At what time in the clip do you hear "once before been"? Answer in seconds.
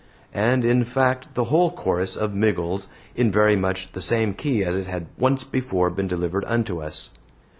5.19-6.07